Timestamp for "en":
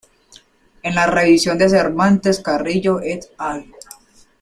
0.81-0.95